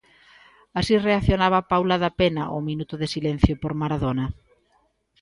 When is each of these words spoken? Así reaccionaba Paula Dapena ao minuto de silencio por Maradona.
Así 0.79 0.93
reaccionaba 1.07 1.67
Paula 1.71 1.95
Dapena 2.03 2.43
ao 2.47 2.59
minuto 2.69 2.95
de 3.01 3.07
silencio 3.15 3.53
por 3.61 3.71
Maradona. 3.81 4.25